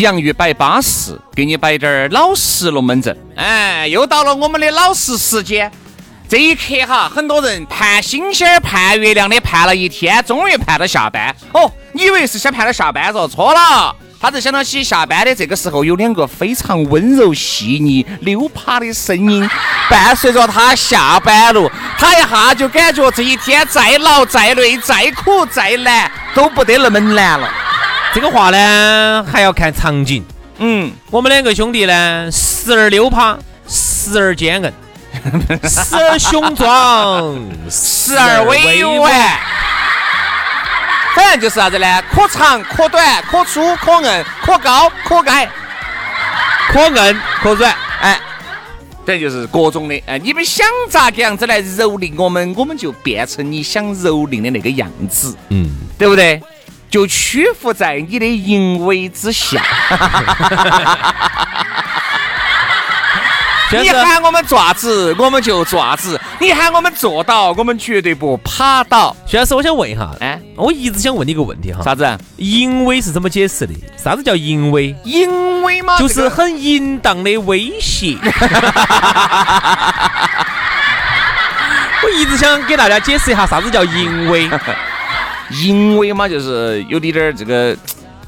[0.00, 3.16] 洋芋摆巴适，给你摆点儿老实龙门阵。
[3.36, 5.70] 哎，又到了我们的老实时间。
[6.28, 11.34] 这一刻哈，很多人盼星星、盼月亮的盼了一天，终于盼到下班。
[11.52, 13.26] 哦，你以为是想盼到下班嗦？
[13.26, 19.48] 错了，他只想到起下班的这个时候，有两个非常温柔细腻、溜趴的声音
[19.88, 27.50] 伴随着他下班路，他一下就感觉这一天再劳、再累、再苦、再难都不得那么难了。
[28.14, 30.24] 这个话呢，还要看场景。
[30.58, 30.90] 嗯。
[31.10, 34.72] 我们两个兄弟呢，时而溜趴，时而坚韧，
[35.68, 37.34] 时而雄壮，
[37.70, 39.12] 时而委婉。
[41.14, 42.02] 反正就是啥子呢？
[42.12, 45.48] 可长可短，可粗可硬，可高可矮，
[46.70, 47.74] 可硬可软。
[48.00, 48.20] 哎，
[49.04, 50.00] 这就是各种的。
[50.06, 56.40] 哎，你们想咋个样子来蹂躏我们，我们就变成你想蹂躏的那个样子，嗯，对不对？
[56.90, 59.62] 就屈服在你的淫威之下。
[63.70, 69.14] 你喊我们爪子，我们就爪子；你喊我们坐倒，我们绝对不趴倒。
[69.26, 72.18] 徐老师，我想问一下，哎，我一直想问你一个问题哈，啥子？
[72.36, 73.74] 淫威是怎么解释的？
[74.02, 74.96] 啥子叫淫威？
[75.04, 78.16] 淫威吗，就是很淫荡的威胁。
[82.02, 84.48] 我一直想给大家解释一下啥子叫淫威。
[85.62, 87.76] 淫威嘛，就是有点儿这个，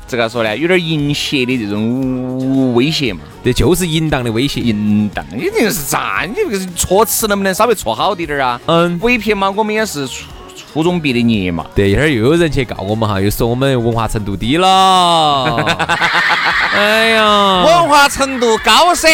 [0.09, 3.21] 这个说呢，有点淫邪的这种威胁嘛。
[3.45, 4.61] 这就是淫荡的威胁。
[4.61, 6.27] 淫荡，你这个是咋？
[6.29, 8.61] 你这个措辞能不能稍微错好滴点儿啊？
[8.67, 10.25] 嗯，伪骗嘛，我们也是初
[10.73, 11.67] 初中毕的业嘛。
[11.75, 15.57] 对，一会儿又有人去告我们哈，又说我们文化程度低了。
[16.73, 19.09] 哎呀，文化程度高噻，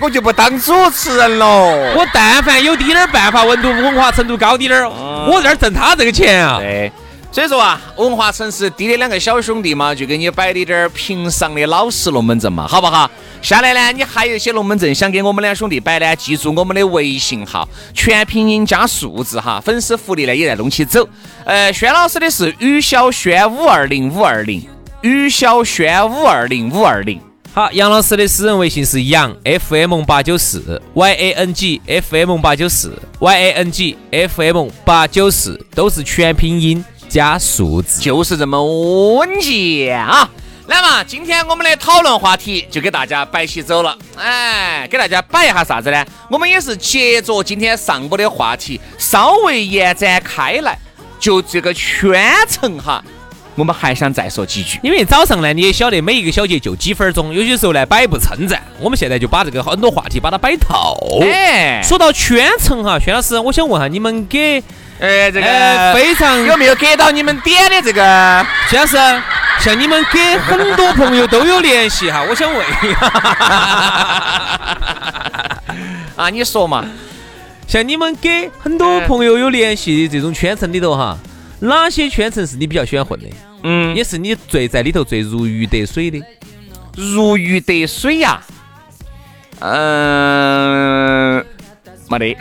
[0.00, 1.72] 我就不当主持人喽。
[1.96, 4.88] 我但凡有滴点儿办法，文度文化程度高滴点儿，
[5.30, 6.58] 我在这儿挣他这个钱啊。
[6.58, 6.92] 对，
[7.30, 13.08] 所以说啊，文化城市低的两个小兄弟嘛，就给你摆的点儿平常的老实龙门阵嘛，好不好？
[13.42, 21.06] 下来呢，你还有一些龙门阵想给我们两兄弟摆呢，记住我们的微信号，全拼音加数字哈，粉丝福利呢也在弄起走。
[21.44, 24.66] 呃，轩老师的是于小轩五二零五二零，
[25.02, 27.20] 于小轩五二零五二零。
[27.52, 34.68] 好，杨老师的私人微信是杨 FM 八九四 Y A N G F M 八九四 Y A N G F M
[34.84, 38.00] 八九四，都是全拼音加数字。
[38.00, 38.62] 就是这么
[39.16, 40.28] 稳健啊！
[40.66, 46.04] 来嘛今天我们的讨论话题就给大家摆起走了，哎，给大家摆一下啥子呢？
[46.28, 50.78] 我们也是接着今天上午的话题，稍微延展开来，
[51.18, 53.02] 就这个圈层哈，
[53.54, 54.78] 我们还想再说几句。
[54.82, 58.62] 因为早上呢，你也晓得每一个小节就几分钟，有些时候呢摆不称赞。
[58.78, 60.94] 我们现在就把这个很多话题把它摆透。
[61.22, 64.62] 哎，说到圈层哈，轩老师，我想问下你们给
[64.98, 68.46] 呃这呃个非常有没有给到你们点的这个？
[68.68, 68.96] 轩老师，
[69.60, 72.98] 像你们给很多朋友都有联系哈，我想问一下，
[76.16, 76.84] 啊，你说嘛？
[77.66, 81.16] 像你们给很多朋友有联系的这种圈层里头哈，
[81.60, 83.26] 哪些圈层是你比较喜欢混的？
[83.62, 86.22] 嗯，也是你最在里头最如鱼得水的？
[86.96, 88.40] 如鱼得水呀、
[89.60, 91.44] 嗯、
[92.08, 92.36] 没得。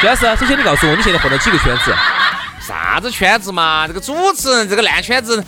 [0.00, 1.94] 薛老师，首先你告诉我，你现在混了几个圈子？
[2.58, 3.86] 啥子圈子嘛？
[3.86, 5.44] 这个主持人这个烂圈子。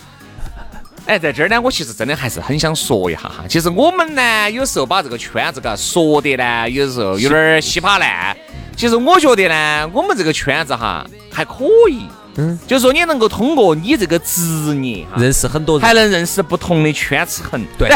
[1.06, 3.44] 哎，在这儿呢，我其实真的还是很想说一下哈。
[3.48, 8.36] 其实我们呢，有时候把这个圈子嘎说的呢，有时候有点儿稀巴烂。
[8.76, 12.06] 其实我觉得呢，我们这个圈子哈还可以，
[12.36, 17.64] 嗯，就是说你能够通过你这个职业哈，认识很多人，还能认识不同的圈层。
[17.78, 17.88] 对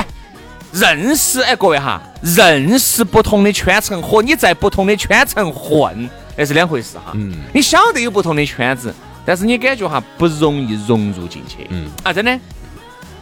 [0.73, 7.13] 认识哎，各位哈，认识不同的圈层和你在不同的圈层混，那是两回事哈。
[7.15, 8.95] 嗯你晓得有不同的圈子，
[9.25, 11.67] 但是你感觉哈不容易融入进去。
[11.71, 12.39] 嗯啊，真的，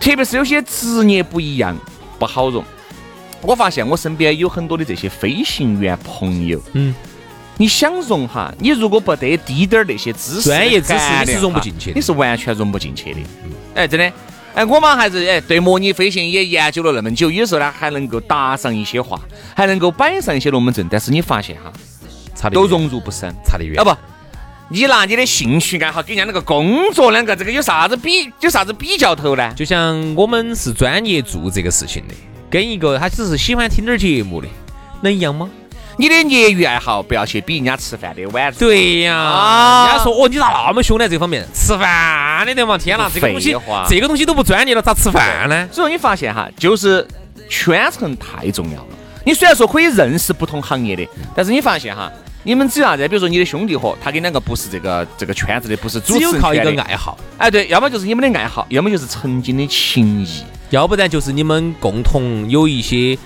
[0.01, 1.77] 特别是有些职业不一样，
[2.19, 2.65] 不好融。
[3.41, 6.95] 我发现我身边有很多的这些飞行员朋友，嗯，
[7.59, 13.21] 你想融哈，你如果不得滴点儿那些知识专业知识你是融不进去的你是完全融不进去的。
[13.75, 14.13] 哎，真的。
[14.55, 19.21] 哎，我嘛还是哎对模拟飞行也研究了那么久，有时候呢还能够答上一些话，
[19.55, 20.87] 还能够摆上一些龙门阵。
[20.89, 21.94] 但是你发现哈，都
[22.45, 23.35] 差得远融入不深。
[23.45, 23.81] 差得远。
[23.81, 23.97] 啊不，
[24.69, 29.53] 你拿你的兴趣爱好跟人家那个工作两个，这个有啥子比有啥子比较头呢？
[29.57, 32.15] 就像我们是专业做这个事情的，
[32.51, 34.49] 跟一个他只是喜欢听点儿节目的，
[35.01, 35.49] 能一样吗？
[35.97, 38.53] 你的业余爱好不要去比人家吃饭的晚。
[38.59, 41.09] 对呀，啊人家说哦，你咋那么凶呢？
[41.09, 42.77] 这方面吃饭的对嘛？
[42.77, 43.57] 天哪，这个东西
[43.89, 45.69] 这个东西都不专业了，咋吃饭呢？
[45.71, 47.07] 所以说你发现哈，就是
[47.49, 48.87] 圈层太重要了。
[49.25, 52.11] 你虽然说可以认识不同行业的，但是你发现哈，
[52.45, 53.09] 你们只要啥子？
[53.09, 60.45] 比如说你的兄弟伙，他跟两个不是这个这个圈子的，不是主持人只有靠一个爱好，哎，对，要么就是你们的爱好，要么就是曾经的情谊。
[60.71, 63.17] 要不然就是你们共同有一些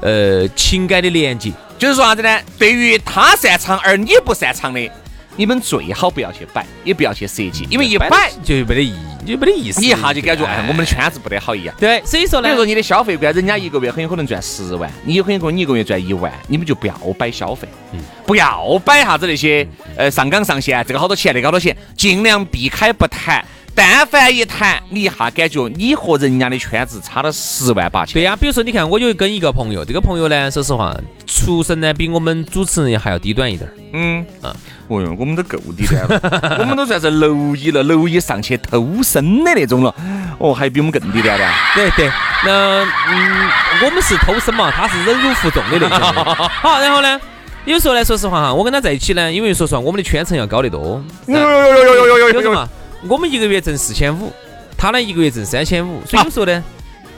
[0.00, 1.52] 呃情感的连接。
[1.78, 2.40] 就是说啥子呢？
[2.58, 4.90] 对于他擅长而你不擅长的，
[5.38, 9.80] 你们最好不要去摆，也不要去设计，因为一摆，就没得意义，就没得意思。
[9.80, 11.72] 你一下就感觉哎，我们的圈子不得好一样。
[11.78, 19.64] 对，所以说呢比如，说你的消费观，人家一个月很有可能赚十万，你有可能你一个月赚一万，你们就不要摆消费，嗯不要摆啥子那些
[19.96, 23.44] 呃上纲上线，这个好多钱，那个好多钱，尽量避开不谈。
[23.74, 28.14] 但凡一谈，你一下感觉你和人家的圈子差了十万八千。
[28.14, 30.92] 对呀、比如说你看，我就跟一个朋友，这个朋友呢，说实话，
[31.38, 33.72] 出身呢比我们主持人还要低端一点儿。
[33.92, 34.54] 嗯啊，
[34.88, 39.94] 哦哟，我们都够低端了， 我们都算是蝼蚁了，蝼蚁上去偷生的那种了。
[40.38, 41.48] 哦，还比我们更低端的。
[41.74, 42.10] 对对，
[42.44, 43.50] 那嗯，
[43.84, 45.98] 我们是偷生嘛，他是忍辱负重的那种。
[46.60, 47.18] 好，然后呢，
[47.64, 51.02] 有时候呢，说实话哈，我跟他在一起呢，因为说实话，我们的圈层要高得多。
[51.26, 52.68] 有有有有有有有什么？
[53.08, 54.32] 我们一个月挣四千五，
[54.76, 56.62] 他呢一个月挣三千五，所以有时候呢，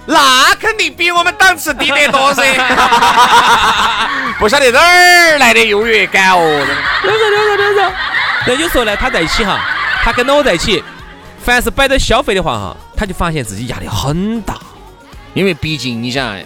[0.06, 2.43] 那肯定比我们档次低得多噻。
[4.38, 6.67] 不晓得哪儿来的优越感哦。
[8.47, 9.61] 那有时候呢，他在一起哈，
[10.02, 10.82] 他跟到我在一起，
[11.44, 14.55] 凡是摆到消费的话哈，他就发现自己压力很大。
[15.35, 16.37] 因为毕竟你想，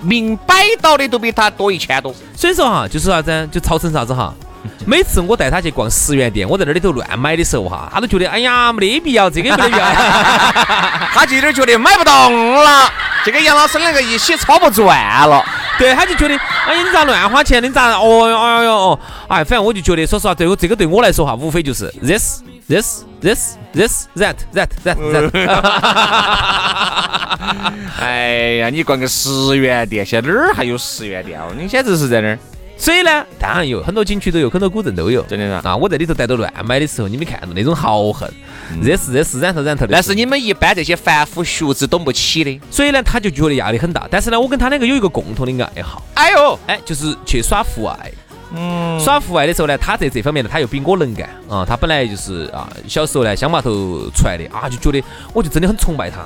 [0.00, 2.14] 明摆到的都比他多一千多。
[2.36, 4.32] 所以说哈，就是啥子，就造成啥子哈。
[4.86, 9.84] 每次我带他去逛十元店，我在那里头乱买的时候哈，他都觉得哎呀没得必要，这个也没得必要。
[11.12, 12.90] 他就有点觉得买不动了，
[13.24, 15.44] 这个杨老师两个一起操不转了。
[15.78, 16.34] 对，他就觉得
[16.66, 17.62] 哎呀你咋乱花钱？
[17.62, 25.30] 你咋哦哟哎呦哦，哎，反正我就觉得说实话，对我这个对我来说哈，无非就是 this this this this that that that that。
[28.00, 31.52] 哎呀，你逛个十元店，现在哪儿还有十元店哦？
[31.56, 32.38] 你简直是在那儿，
[32.78, 35.20] 所以呢，当然有很多景区都有，很多古镇都有。
[35.22, 35.66] 真的是。
[35.66, 38.30] 啊，我在里头带到乱买的时候，你没看到那种豪横，
[38.80, 39.96] 热是热是染头染头的。
[39.96, 42.60] 那是你们一般这些凡夫俗子懂不起的。
[42.70, 44.06] 所以呢，他就觉得压力很大。
[44.08, 48.12] 但是呢，我跟他两个有一个共同的爱好，哎呦，哎，就是去耍户外。
[48.54, 51.66] 嗯，耍户外的时候呢，他在这方面呢，他又比我能干啊。
[51.68, 55.04] 他本来就是啊，小时候呢乡坝头出来的啊，就觉得
[55.34, 56.24] 我就真的很崇拜他。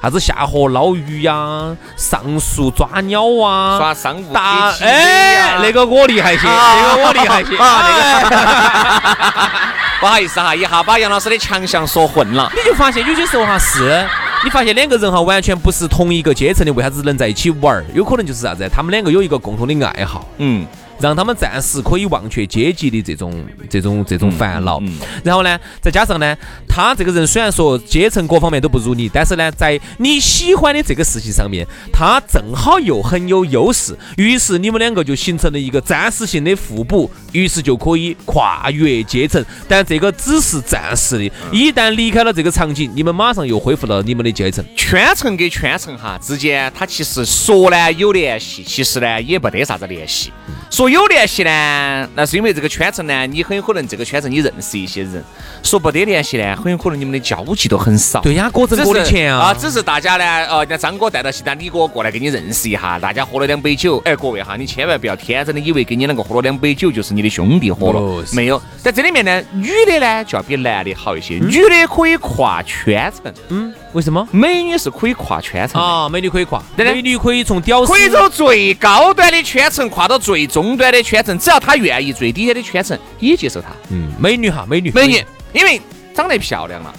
[0.00, 9.48] 啥子下河捞鱼呀，上树抓鸟啊，耍商务大 KTV 哎，那个我厉害些，那个我厉害些啊那个个。
[10.00, 12.48] 不好意思哈，一下把杨老师的强项说混了。
[12.54, 14.06] 你就发现有些时候哈是，
[14.44, 17.84] 你发现两个人哈完全不是同一个阶层的，为啥子能在一起玩儿？
[17.92, 18.70] 有可能就是啥子？
[18.72, 20.64] 他们两个有一个共同的爱好，嗯，
[21.00, 24.78] 让他们暂时可以忘却阶级的这种这种这种烦恼。
[24.80, 26.36] 嗯然后呢，再加上呢，
[26.68, 39.44] 他这个人虽然说阶层各方面都不如你，但是呢，在你喜欢的这个事情上面，他正好又很有优势，于是你们两个就形成了一个暂时性的互补，于是就可以跨越阶层。
[39.68, 44.64] 但这个只是暂时的，一旦离开了这个场景，你们马上又恢复了你们的阶层。
[44.76, 50.32] 圈层跟圈层哈之间，它其实说呢有联系，其实呢也不得啥子联系。
[50.70, 55.20] 说有联系呢，那是因为这个圈层呢，你很有可能这个圈层你认识一些人；
[55.62, 58.20] 说不得联系呢，很有可能你们的交集都很少。
[58.20, 59.54] 对呀，各挣各的钱啊，啊。
[59.54, 64.00] 只是大家呢，呃，那张哥带到西单，李哥过来跟你认识一下，大家喝了两杯酒。
[64.04, 68.60] 哎，各位哈，你千万不要天真的以为跟你两个喝了两杯酒就是你的兄弟伙了，没有。
[68.82, 74.26] 在这里面呢，女的呢就要比男的好一些，女的可以跨圈层，嗯，为什么？
[74.30, 75.86] 美女是可以跨圈层的。
[75.86, 83.68] 啊，美女可以跨，美女可以从屌丝可以从最高端的圈层跨到最中端的圈层，只要他愿意，最底下的圈层也接受他。
[83.90, 85.80] 嗯，美女哈，美女，美女，因为
[86.12, 86.92] 长得漂亮了，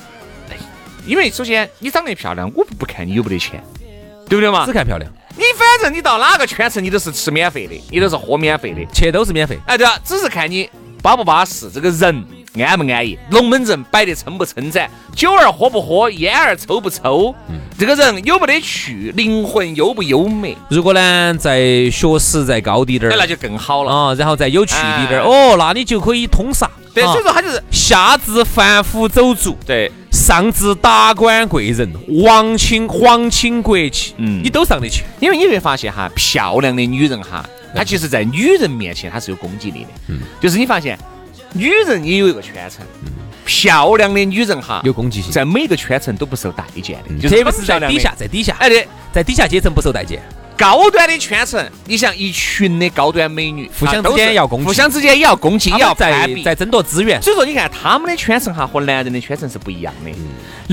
[0.49, 0.55] 哎
[1.05, 3.61] 因为首先你长得漂亮，我不看你有没得钱，
[4.29, 4.71] 对不对嘛只？
[4.71, 8.85] 看漂亮，你反正你到哪个圈层，你都是吃免费的，你都是喝免费的。
[8.93, 9.59] 钱都是免费。
[9.65, 10.69] 哎，对啊，只是看你
[11.03, 12.25] 巴不巴适，这个人
[12.57, 17.33] 安不安逸，龙门阵摆得撑不撑展，酒儿喝不喝，烟儿抽不抽，
[17.77, 23.91] 这个人有没得趣，灵魂优不优美，如果呢再学识再高滴点儿，哎那就更好了。
[23.91, 25.29] 啊，然后再有趣滴点儿，哎。
[25.29, 26.69] 哦，那你就可以通杀。
[26.93, 31.87] 对，啊所以说他就是下至凡夫走卒，对，上至达官贵人、
[32.23, 34.41] 王亲皇亲国戚，嗯。
[34.43, 35.03] 你都上得去。
[35.19, 39.89] 因为你会发现哈，漂亮的女人哈，她其实在女人面前她是有攻击力的。
[40.07, 40.97] 嗯，就是你发现
[41.53, 42.85] 女人也有一个圈层，
[43.45, 48.13] 漂亮的女人哈，有攻击性在每个圈层都不受待见的，就是特别是在底下，。
[48.15, 50.21] 在底下，哎，对，在底下阶层不受待见。
[50.55, 56.29] 高端的圈层，你像一群的高端美女，互相之间要攻击互相之间也要攻击，也要在。
[56.43, 57.21] 在争夺资源。
[57.21, 60.11] 所以说，你看他们的圈层哈和男人的圈层是不一样的。
[60.11, 60.15] 嗯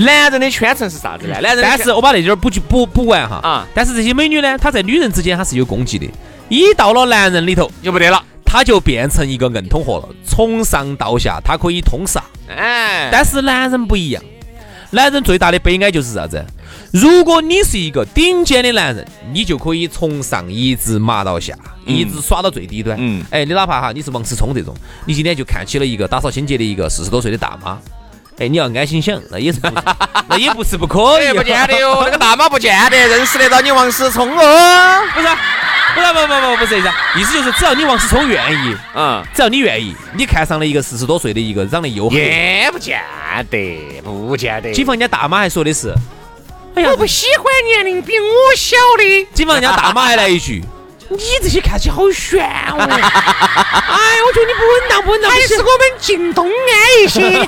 [0.05, 1.39] 男人的圈层是啥子呢？
[1.41, 6.05] 男人但是我把那点儿补句补补完哈啊但是这些美女呢，她在女人之间她是有攻击的，
[6.49, 8.23] 一到了男人里头，就不得了。
[8.49, 12.23] 她就变成一个硬通货了，从上到下他可以通杀。
[12.47, 14.23] 哎，但是男人不一样，
[14.91, 16.43] 男人最大的悲哀就是啥子？
[16.93, 21.53] 如果你是一个顶尖的男人，你就可以从上一直骂到下，
[21.85, 22.97] 一直耍到最低端。
[22.97, 24.73] 嗯哎，你哪怕哈你是王思聪这种，
[25.05, 27.77] 你今天就看起了一个打扫清洁的一个四十多岁的大妈。
[28.39, 29.67] 哎，你要安心想，那也是不，
[30.29, 31.33] 那也不是不可以。
[31.33, 35.01] 不见得哟， 那个大妈不见得认识得到你王思聪哦。
[35.13, 35.27] 不是，
[35.95, 36.89] 不是，不不不不是这意思，
[37.19, 43.01] 意思就是只要你王思聪愿意，嗯，只要你愿意，你看上了一个四十多岁的一个长得又黑，也不见
[43.49, 44.71] 得，不见得。
[44.71, 45.91] 警方人家大妈还说的是，
[46.75, 49.27] 哎呀我，不喜欢年龄比我小的。
[49.33, 50.63] 警方人家大妈还来一句。
[51.09, 52.77] 你这些看起来好悬哦！
[52.77, 52.87] 哎，
[54.25, 57.45] 我觉得你不稳当，不稳当，还是我们靳东安一些。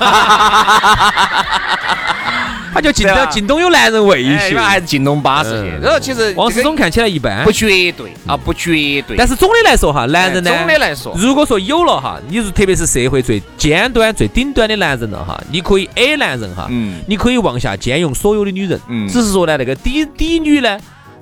[2.72, 5.50] 他就靳东，靳东有男人味一，些还是靳东巴适。
[5.50, 5.56] 些。
[5.56, 5.80] 嗯。
[5.82, 7.44] 然后其实王思聪看起来一般。
[7.44, 9.16] 不，绝对啊，不绝对。
[9.16, 11.12] 但是总的来说哈，男人呢，哎总的来说。
[11.18, 17.02] 如果说有了哈，你是特别是社会最尖端、最顶端的男人了哈，你可以 A 男人哈，嗯。
[17.08, 19.08] 你可以往下兼容所有的女人，嗯。
[19.08, 20.78] 只是说呢，那个底底女呢，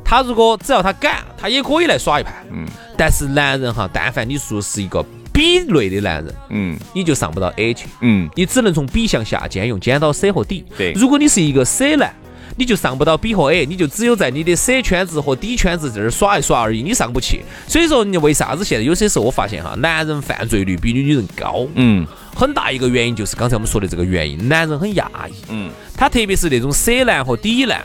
[0.08, 2.64] 她如果只要他敢，他也可以来耍一盘，嗯。
[2.96, 6.78] 但是男人哈，但凡你说是一个 B 类的男人，嗯。
[6.94, 10.64] 你就上不到 A 去，嗯，你只能从 B 向下兼用，兼到 C 和 D。
[10.78, 10.94] 对。
[10.94, 12.10] 如果你是一个 C 男。
[12.56, 17.44] 你就上不到 B 和 A，你就只有在你的 C 圈子和 D 圈子这儿耍一耍而已，你上不去。
[17.68, 22.04] 所以说，你为啥子现在有些时候我发现哈，男人犯罪率比女人高，嗯。
[22.34, 27.80] 很大一个原因就是刚才我们说的这个原因，男人很压抑，嗯，他特别是那种 C 男和 D 男，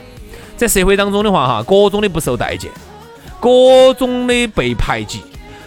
[0.55, 2.71] 在社会当中的话哈，各种的不受待见，
[3.39, 5.21] 各种的被排挤。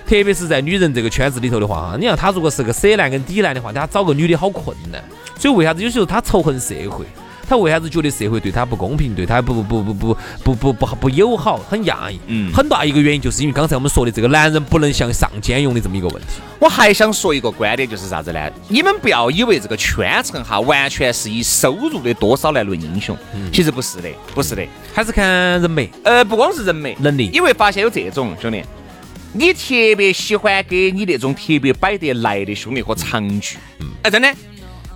[0.06, 5.02] 特别是在女人这个圈子里头的话哈，你看他如果是个色男跟底男的话，他找个女的好困难。
[5.36, 7.04] 所以为啥子有时候他仇恨社会？
[7.48, 12.18] 他为啥子觉得社会对他不公平，对他不不不不不不不不不友好，很压抑？
[12.26, 16.40] 嗯很大一个原因就是因为刚才我们说的这个男人不能向上兼容的这么一个问题。
[16.58, 18.50] 我还想说一个观点，就是啥子呢？
[18.68, 24.66] 你们不要以为这个圈层哈，完全是以收入的多少来论英雄，嗯其实不是的，不是的。
[24.92, 25.24] 还是看
[25.60, 28.62] 人美呃，不光是人美能力你会发现有这种兄弟，
[29.32, 33.56] 你特别喜欢给你那种特别摆得来的兄弟和长句。
[34.02, 34.34] 哎，真的，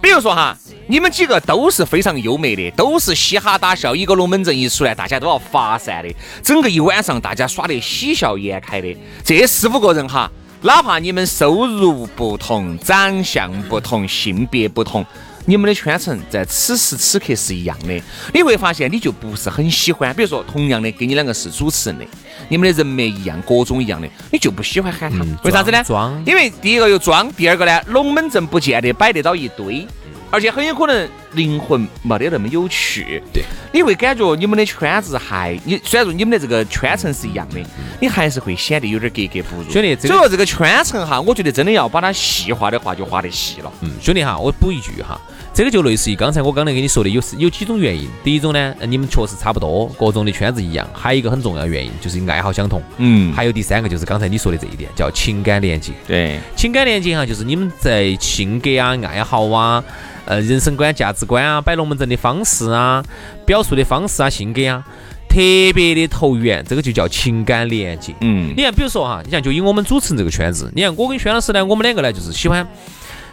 [0.00, 8.96] 比如说哈，你们几个都是非常优美的，都是嘻哈大笑，一个龙门阵一出来，大家都要发散的，整个一晚上大家耍得喜笑颜开的。
[9.22, 10.30] 这四五个人哈，
[10.62, 15.04] 哪怕你们收入不同、长相不同、性别不同。
[15.46, 18.00] 你们的圈层在此时此刻是一样的，
[18.32, 20.14] 你会发现你就不是很喜欢。
[20.14, 22.04] 比如说，同样的跟你两个是主持人的，
[22.48, 25.24] 你们的人脉一样，各种一样的，你就不喜欢喊他。
[25.42, 25.82] 为啥子呢？
[25.82, 29.86] 装因为第一个又装，第二个呢，龙门阵不见得摆得到一堆，
[30.30, 33.22] 而且很有可能灵魂没得那么有趣。
[33.32, 37.60] 对，你会感觉你们的圈子还，你虽然说你们的这个圈层是一样的，
[38.00, 39.70] 你还是会显得有点格格不入。
[39.70, 43.72] 兄弟这个所以说这个圈层哈，我觉得真的要把它细化的话，就划得细了。
[43.82, 45.20] 嗯，兄弟哈，我补一句哈，
[45.54, 48.08] 这个就类似于刚才我刚才跟你说的，有有几种原因。
[48.24, 52.82] 第一种呢，呃你们确实差不多，各种的圈子一样；还有一个很重要的原因就是爱好相同。
[52.98, 55.92] 嗯还有第三个就是刚才你说的这一点，叫情感连接。
[56.06, 59.82] 对，情感连接哈，就是你们在性格啊、爱好啊、
[60.30, 63.04] 呃人生观、价值观啊、摆龙门阵的方式啊、
[63.44, 64.84] 表述的方式啊、性格啊，
[65.28, 65.34] 特
[65.74, 68.14] 别的投缘，这个就叫情感连接。
[68.20, 72.64] 嗯你看，比如说哈，你看，就以我们主持人这个圈子，你看我跟轩老师呢，我们两个呢就是喜欢，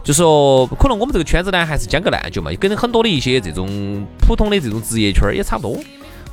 [0.04, 5.80] 就说可能我们这个圈子呢还是讲个烂就嘛，跟很多的一些这种普通的这种职业圈儿也差不多，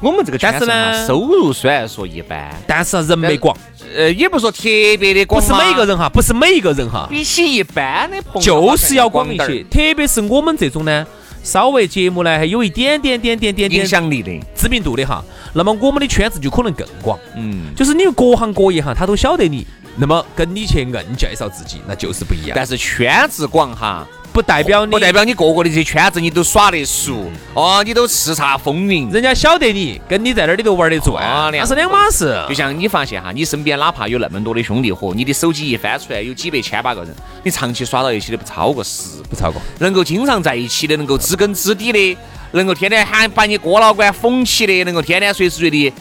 [0.04, 3.56] 我们这个圈子呢呢，收入虽然说一般，但是人脉广，
[3.96, 4.62] 呃，也不说特
[5.00, 11.06] 别的广不，是每一个人哈，不是每一个人哈，比起一般的朋友，就是要广一些，特别是我们这种呢，
[11.42, 14.30] 稍微节目呢还有一点点点点点影点响力的。
[14.54, 22.52] 知名度的哈，那么我们的圈子就可能更广，嗯，就是你各行各业哈，他都晓得你，那么跟你去硬介绍自己，那就是不一样。
[22.54, 29.08] 但是圈子广哈，不代表你，不代表你各个的这些圈子你都耍得熟哦，你都叱咤风云。
[29.10, 32.44] 人家晓得你，跟你在那儿里头玩得转，啊那是两码事。
[32.48, 37.14] 就像你发现哈，你身边哪怕有那么多的兄弟伙，你的手机一翻出来有几百千把个人，
[37.44, 39.62] 你长期耍到一起的不超过十，不超过。
[39.78, 42.18] 能够经常在一起的，能够知根知底的，
[42.50, 45.92] 能够天天喊把你哥老倌捧起的，能够天天随时随地，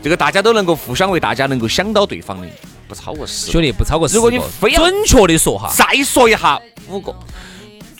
[0.00, 2.46] 这个大家都能够互相为大家能够想到对方的，
[2.86, 3.50] 不超过十。
[3.50, 4.18] 兄弟，不超过十个。
[4.18, 7.12] 如果你非要准确的说哈，再说一下五个，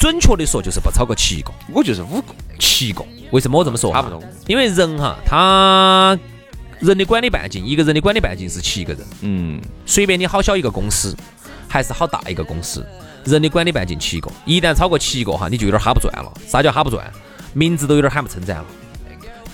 [0.00, 2.34] 准确的说就是不超过七个，我就是五个。
[2.58, 3.04] 七个。
[3.32, 3.92] 为什么我这么说？
[3.92, 6.18] 差不多因为人哈，他
[6.78, 9.06] 人的管理半径，一个人的管理半径是七个人。
[9.20, 11.14] 嗯，随便你好小一个公司，
[11.68, 12.82] 还是好大一个公司，
[13.26, 16.32] 人的管理半径七个，一旦超过七个哈，你就有点哈不转了。
[16.46, 17.04] 啥叫哈不转？
[17.52, 18.64] 名字都有点喊不称赞了。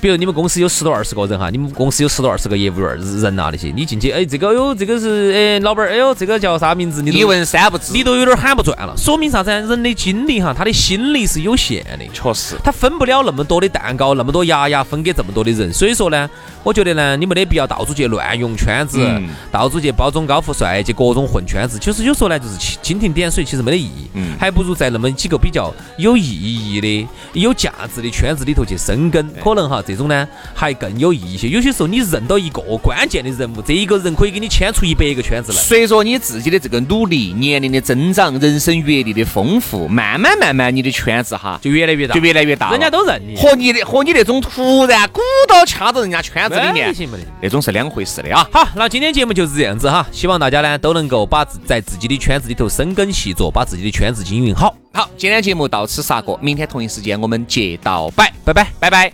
[0.01, 7.03] 比如你们公司有十多二十个人哈，你们公司有十多二十个业务员儿人啊那些，你进去哎，这个哟，这个是哎老板儿，哎呦，这个叫啥名字？
[7.03, 9.51] 你都一问三不知，你都有点喊不转了，说明啥子？
[9.51, 12.07] 人的精力哈，他的心力是有限的。
[12.13, 12.57] 确实。
[12.63, 16.29] 他分不了那么多的蛋糕，那么多牙牙分给这么多的人，所以说呢，
[16.63, 21.79] 我觉得呢，你没得必要到处去乱用圈子，嗯到处去包装高富帅，去各种混圈子。
[21.79, 29.27] 其实有时候呢，就是蜻蜻蜓点水，其实没得意义，嗯还不如在那么几个比较有意义的、有价值的圈子里头去生根。
[29.43, 31.49] 可能哈，这种呢还更有意义一些。
[31.49, 35.59] 有些时候你认到一个关键的人物，这一个人可以给你牵出一百个圈子来。
[35.59, 42.71] 随着你自己的这个努力、年龄的增长、人生阅历的丰富，慢慢慢慢，你的圈子哈就越来越大，就越来越大。
[42.71, 43.37] 人家都认你。
[43.37, 46.95] 和你的和你那种突然鼓捣掐到人家圈子里面。
[47.41, 48.49] 那种是两回事的啊。
[48.53, 54.75] 好，那今天节目就是这样子哈，希望大家呢都能够把自在自己的圈子里头深耕细作，把自己的圈子经营好。
[54.97, 58.67] 好，今天节目到此杀过，明天同一时间我们接到摆，拜拜。
[58.81, 59.13] 拜拜。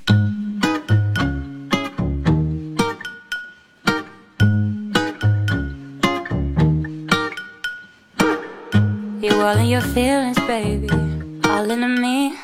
[9.21, 10.87] You're all in your feelings, baby.
[11.43, 12.37] All into me.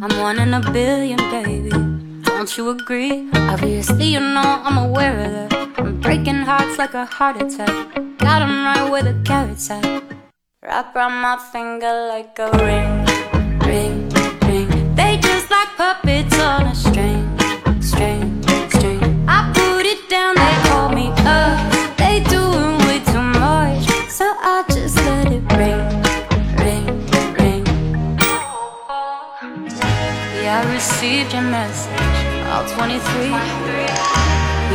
[0.00, 1.68] I'm one in a billion, baby.
[2.24, 3.28] Don't you agree?
[3.50, 5.76] Obviously, you know I'm aware of that.
[5.76, 7.68] I'm breaking hearts like a heart attack.
[8.16, 9.84] Got 'em right where the carrots at.
[10.64, 13.04] Wrap around my finger like a ring,
[13.66, 14.08] ring,
[14.46, 14.94] ring.
[14.94, 17.26] They just like puppets on a string,
[17.82, 19.02] string, string.
[19.26, 21.58] I put it down, they call me up.
[21.98, 25.82] They doing way too much, so I just let it ring,
[26.62, 26.86] ring,
[27.34, 27.66] ring.
[30.38, 31.90] Yeah, I received your message,
[32.54, 33.34] all 23.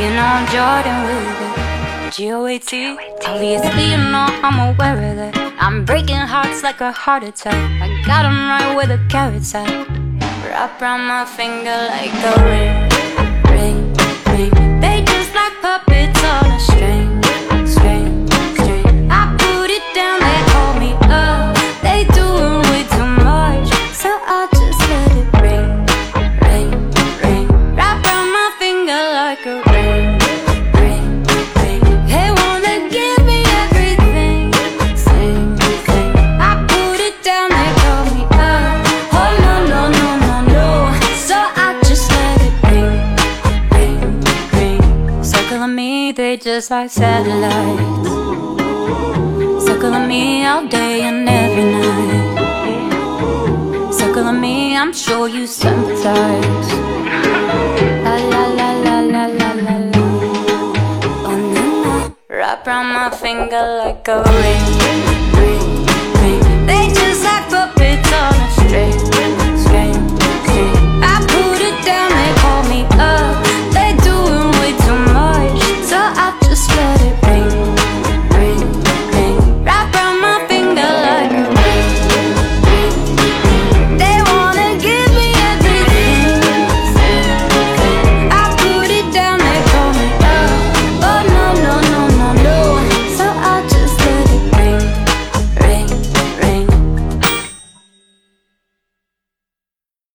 [0.03, 2.13] You know I'm Jordan with it.
[2.13, 7.55] G-O-A-T Obviously you know I'm aware of that I'm breaking hearts like a heart attack.
[7.81, 9.67] I got 'em right where the carrots at.
[10.45, 12.86] Wrap around my finger like a ring
[46.67, 48.09] just like satellites.
[49.65, 52.33] Circling me all day and every night.
[53.93, 56.73] Circling me, I'm sure you sympathize.
[58.03, 60.03] La la la la la la la la.
[62.29, 64.86] Wrap around my finger like a ring